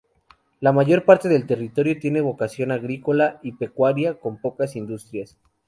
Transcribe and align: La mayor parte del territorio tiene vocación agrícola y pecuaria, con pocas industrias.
La 0.61 0.71
mayor 0.71 1.05
parte 1.05 1.29
del 1.29 1.45
territorio 1.45 1.99
tiene 1.99 2.21
vocación 2.21 2.71
agrícola 2.71 3.39
y 3.43 3.51
pecuaria, 3.51 4.15
con 4.19 4.41
pocas 4.41 4.75
industrias. 4.75 5.37